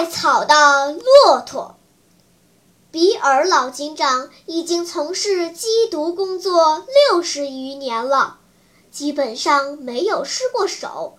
[0.00, 1.76] 在草的骆驼。
[2.90, 8.38] 比尔老警长已经从事缉毒工作六十余年了。
[8.90, 11.18] 基本上没有失过手。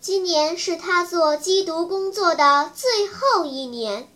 [0.00, 4.08] 今年是他做缉毒工作的最后一年，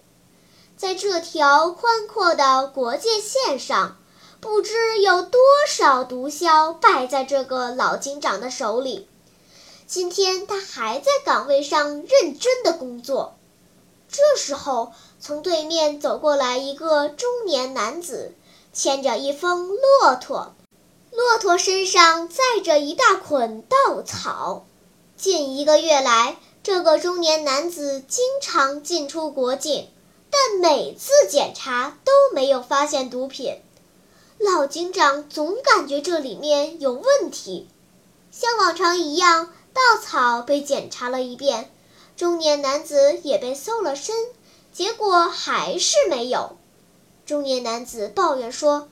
[0.76, 3.96] 在这条宽阔的国界线上，
[4.40, 9.08] 不知有多少毒枭败在这个老警长的手里。
[9.86, 13.36] 今天他还在岗位上认真的工作。
[14.16, 18.32] 这时候，从对面走过来一个中年男子，
[18.72, 20.54] 牵着一峰骆驼。
[21.10, 24.66] 骆驼身上载着一大捆稻草。
[25.16, 29.88] 近一个月来，这个中年男子经常进出国境，
[30.30, 33.60] 但每次检查都没有发现毒品。
[34.38, 37.68] 老警长总感觉这里面有问题。
[38.30, 41.73] 像往常一样，稻草被检查了一遍，
[42.16, 44.14] 中年男子也被搜了身，
[44.72, 46.56] 结果还是没有。
[47.26, 48.88] 中年男子抱怨说。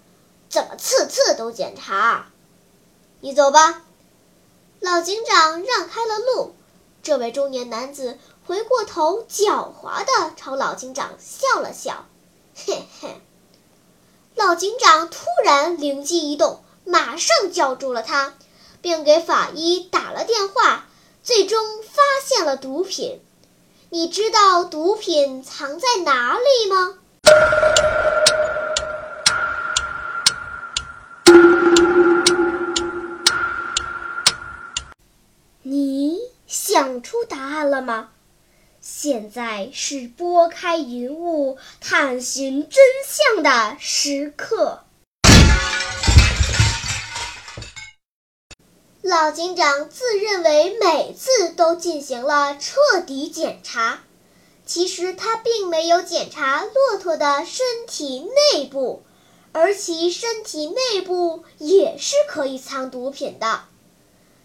[0.49, 2.27] 怎么次次都检查？
[3.21, 3.83] 你走吧。
[4.81, 6.55] 老警长让开了路。
[7.03, 12.05] 这位中年男子回过头，狡猾地朝老警长笑了笑，
[12.55, 13.19] 嘿嘿。
[14.35, 18.35] 老警长突然灵机一动，马上叫住了他，
[18.83, 20.85] 并给法医打了电话，
[21.23, 21.82] 最终
[22.35, 23.21] 现了毒品。
[23.91, 26.95] 你知道毒品藏在哪里吗？
[35.63, 38.09] 你想出答案了吗？
[38.81, 44.81] 现在是拨开云雾探寻真相的时刻。
[49.03, 54.01] 老警长自认为每次都进行了彻底检查，
[54.65, 58.21] 其实他并没有检查骆驼的身体
[58.55, 59.03] 内部，
[59.51, 63.65] 而其身体内部也是可以藏毒品的，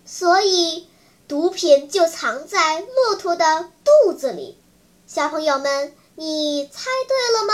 [0.05, 0.87] 所以。
[1.27, 4.57] 毒品就藏在骆驼的肚子里，
[5.07, 7.53] 小朋友们，你猜对了吗？